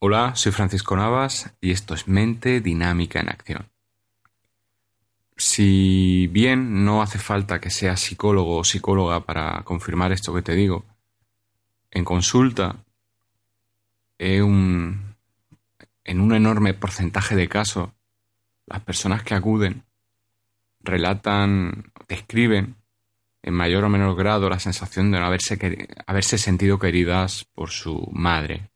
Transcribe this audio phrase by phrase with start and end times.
[0.00, 3.70] Hola, soy Francisco Navas y esto es Mente Dinámica en Acción.
[5.36, 10.54] Si bien no hace falta que seas psicólogo o psicóloga para confirmar esto que te
[10.54, 10.84] digo,
[11.90, 12.84] en consulta
[14.18, 15.14] en un
[16.34, 17.88] enorme porcentaje de casos,
[18.66, 19.84] las personas que acuden
[20.80, 22.76] relatan, describen
[23.42, 28.06] en mayor o menor grado la sensación de no haberse, haberse sentido queridas por su
[28.12, 28.73] madre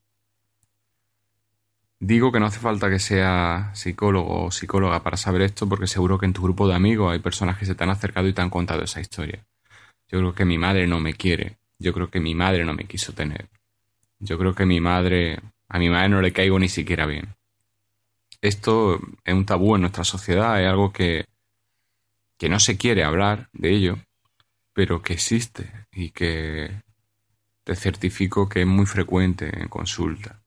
[2.01, 6.17] Digo que no hace falta que sea psicólogo o psicóloga para saber esto porque seguro
[6.17, 8.41] que en tu grupo de amigos hay personas que se te han acercado y te
[8.41, 9.45] han contado esa historia.
[10.07, 11.59] Yo creo que mi madre no me quiere.
[11.79, 13.49] Yo creo que mi madre no me quiso tener.
[14.19, 15.41] Yo creo que mi madre...
[15.71, 17.35] A mi madre no le caigo ni siquiera bien.
[18.41, 21.27] Esto es un tabú en nuestra sociedad, es algo que,
[22.39, 23.99] que no se quiere hablar de ello,
[24.73, 26.81] pero que existe y que
[27.65, 30.41] te certifico que es muy frecuente en consulta.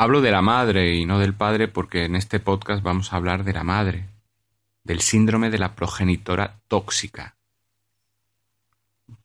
[0.00, 3.42] Hablo de la madre y no del padre porque en este podcast vamos a hablar
[3.42, 4.08] de la madre,
[4.84, 7.34] del síndrome de la progenitora tóxica.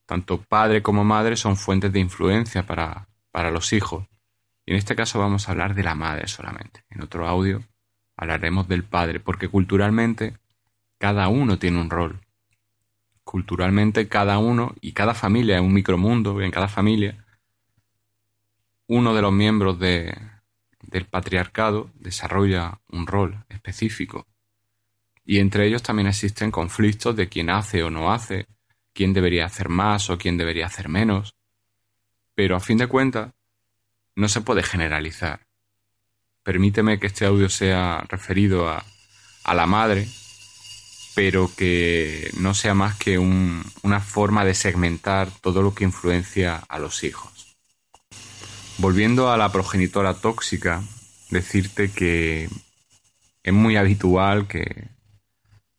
[0.07, 4.07] Tanto padre como madre son fuentes de influencia para, para los hijos.
[4.65, 6.83] Y en este caso vamos a hablar de la madre solamente.
[6.89, 7.61] En otro audio
[8.17, 10.39] hablaremos del padre, porque culturalmente
[10.97, 12.19] cada uno tiene un rol.
[13.23, 17.23] Culturalmente cada uno y cada familia es un micromundo, en cada familia
[18.87, 20.32] uno de los miembros de,
[20.87, 24.27] del patriarcado desarrolla un rol específico.
[25.25, 28.47] Y entre ellos también existen conflictos de quién hace o no hace,
[28.93, 31.35] quién debería hacer más o quién debería hacer menos.
[32.35, 33.33] Pero a fin de cuentas,
[34.15, 35.47] no se puede generalizar.
[36.43, 38.83] Permíteme que este audio sea referido a,
[39.43, 40.07] a la madre,
[41.15, 46.79] pero que no sea más que una forma de segmentar todo lo que influencia a
[46.79, 47.32] los hijos.
[48.77, 50.83] Volviendo a la progenitora tóxica,
[51.29, 52.49] decirte que
[53.43, 54.89] es muy habitual que,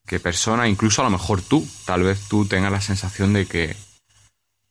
[0.06, 3.74] que personas, incluso a lo mejor tú, tal vez tú tengas la sensación de que,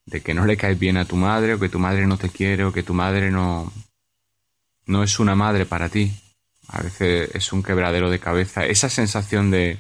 [0.06, 2.30] de que no le caes bien a tu madre, o que tu madre no te
[2.30, 3.72] quiere, o que tu madre no,
[4.86, 6.14] no es una madre para ti.
[6.68, 8.66] A veces es un quebradero de cabeza.
[8.66, 9.80] Esa sensación de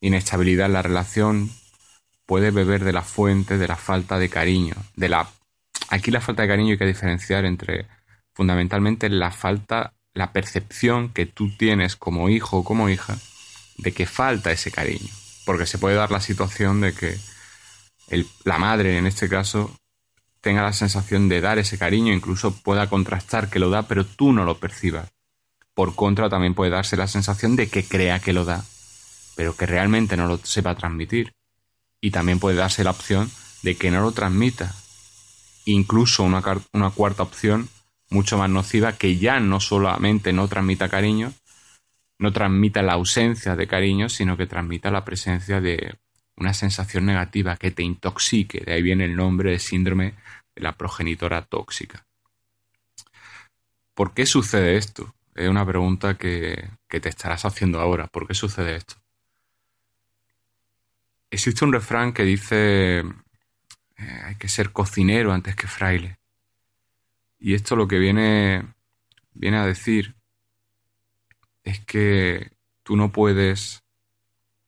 [0.00, 1.50] inestabilidad en la relación
[2.26, 5.28] puede beber de la fuente de la falta de cariño, de la
[5.88, 7.86] Aquí la falta de cariño hay que diferenciar entre
[8.34, 13.16] fundamentalmente la falta, la percepción que tú tienes como hijo o como hija
[13.78, 15.10] de que falta ese cariño.
[15.44, 17.18] Porque se puede dar la situación de que
[18.44, 19.74] la madre, en este caso,
[20.40, 24.32] tenga la sensación de dar ese cariño, incluso pueda contrastar que lo da, pero tú
[24.32, 25.10] no lo percibas.
[25.74, 28.64] Por contra, también puede darse la sensación de que crea que lo da,
[29.36, 31.32] pero que realmente no lo sepa transmitir.
[32.00, 33.30] Y también puede darse la opción
[33.62, 34.74] de que no lo transmita,
[35.64, 36.42] incluso una,
[36.72, 37.68] una cuarta opción
[38.10, 41.32] mucho más nociva que ya no solamente no transmita cariño,
[42.18, 45.98] no transmita la ausencia de cariño, sino que transmita la presencia de
[46.36, 48.60] una sensación negativa que te intoxique.
[48.60, 50.14] De ahí viene el nombre de síndrome
[50.54, 52.06] de la progenitora tóxica.
[53.94, 55.14] ¿Por qué sucede esto?
[55.34, 58.06] Es una pregunta que, que te estarás haciendo ahora.
[58.06, 58.94] ¿Por qué sucede esto?
[61.30, 63.02] Existe un refrán que dice
[64.24, 66.18] hay que ser cocinero antes que fraile.
[67.38, 68.64] Y esto lo que viene,
[69.32, 70.14] viene a decir
[71.62, 72.52] es que
[72.82, 73.82] tú no puedes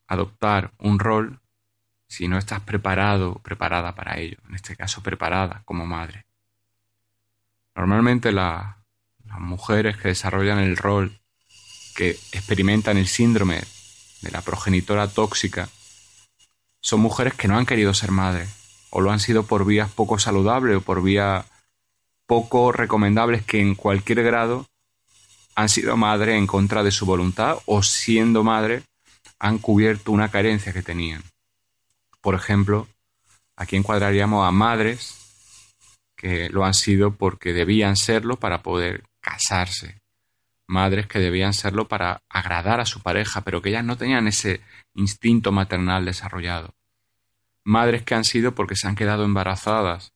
[0.06, 1.40] adoptar un rol
[2.08, 6.26] si no estás preparado preparada para ello, en este caso preparada como madre.
[7.74, 8.76] Normalmente las
[9.38, 11.18] mujeres que desarrollan el rol,
[11.94, 13.62] que experimentan el síndrome
[14.22, 15.68] de la progenitora tóxica,
[16.80, 18.65] son mujeres que no han querido ser madres,
[18.96, 21.44] o lo han sido por vías poco saludables o por vías
[22.26, 24.66] poco recomendables que en cualquier grado
[25.54, 28.84] han sido madre en contra de su voluntad o siendo madre
[29.38, 31.22] han cubierto una carencia que tenían.
[32.22, 32.88] Por ejemplo,
[33.54, 35.14] aquí encuadraríamos a madres
[36.16, 40.00] que lo han sido porque debían serlo para poder casarse.
[40.66, 44.62] Madres que debían serlo para agradar a su pareja, pero que ellas no tenían ese
[44.94, 46.72] instinto maternal desarrollado
[47.66, 50.12] madres que han sido porque se han quedado embarazadas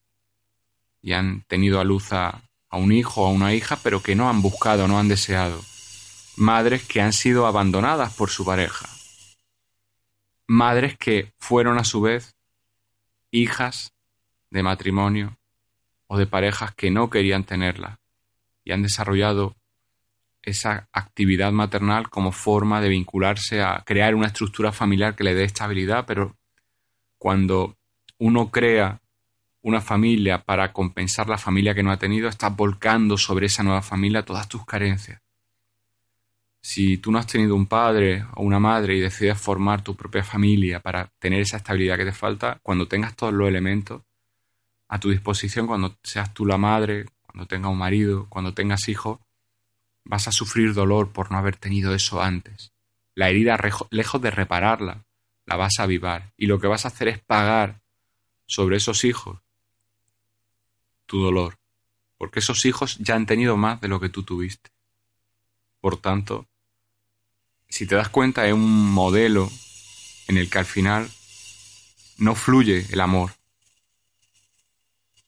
[1.03, 4.31] y han tenido a luz a, un hijo o a una hija, pero que no
[4.31, 5.61] han buscado, no han deseado.
[6.37, 8.89] Madres que han sido abandonadas por su pareja.
[10.47, 12.37] Madres que fueron a su vez
[13.33, 13.95] hijas
[14.51, 15.37] de matrimonio
[16.07, 17.99] o de parejas que no querían tenerla
[18.63, 19.57] y han desarrollado
[20.43, 25.43] esa actividad maternal como forma de vincularse a crear una estructura familiar que le dé
[25.43, 26.37] estabilidad, pero
[27.21, 27.77] cuando
[28.17, 28.99] uno crea
[29.61, 33.83] una familia para compensar la familia que no ha tenido, estás volcando sobre esa nueva
[33.83, 35.21] familia todas tus carencias.
[36.63, 40.25] Si tú no has tenido un padre o una madre y decides formar tu propia
[40.25, 44.01] familia para tener esa estabilidad que te falta, cuando tengas todos los elementos
[44.89, 49.19] a tu disposición, cuando seas tú la madre, cuando tengas un marido, cuando tengas hijos,
[50.07, 52.73] vas a sufrir dolor por no haber tenido eso antes.
[53.15, 53.59] La herida,
[53.91, 55.05] lejos de repararla,
[55.47, 56.33] la vas a avivar.
[56.37, 57.81] Y lo que vas a hacer es pagar
[58.47, 59.41] sobre esos hijos
[61.07, 61.59] tu dolor.
[62.17, 64.71] Porque esos hijos ya han tenido más de lo que tú tuviste.
[65.81, 66.47] Por tanto,
[67.69, 69.51] si te das cuenta, es un modelo
[70.29, 71.11] en el que al final
[72.19, 73.33] no fluye el amor.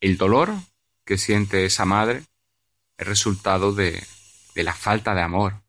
[0.00, 0.55] El dolor
[1.05, 2.25] que siente esa madre
[2.99, 4.05] es resultado de,
[4.55, 5.62] de la falta de amor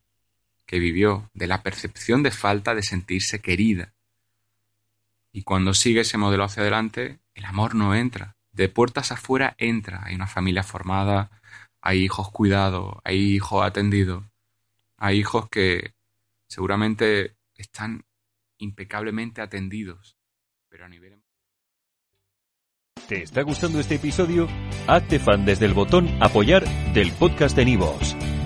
[0.65, 3.93] que vivió, de la percepción de falta de sentirse querida.
[5.33, 8.37] Y cuando sigue ese modelo hacia adelante, el amor no entra.
[8.51, 10.03] De puertas afuera entra.
[10.05, 11.41] Hay una familia formada,
[11.81, 14.23] hay hijos cuidados, hay hijos atendidos,
[14.95, 15.95] hay hijos que
[16.47, 18.05] seguramente están
[18.59, 20.17] impecablemente atendidos,
[20.69, 21.13] pero a nivel...
[21.13, 21.21] Em-
[23.07, 24.47] ¿Te está gustando este episodio?
[24.87, 26.63] Hazte fan desde el botón apoyar
[26.93, 28.15] del podcast de Nivos.